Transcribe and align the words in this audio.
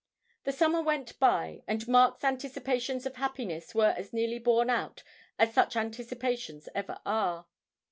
The 0.45 0.51
summer 0.51 0.81
went 0.81 1.19
by, 1.19 1.61
and 1.67 1.87
Mark's 1.87 2.23
anticipations 2.23 3.05
of 3.05 3.17
happiness 3.17 3.75
were 3.75 3.93
as 3.95 4.11
nearly 4.13 4.39
borne 4.39 4.71
out 4.71 5.03
as 5.37 5.53
such 5.53 5.75
anticipations 5.75 6.67
ever 6.73 6.99
are. 7.05 7.45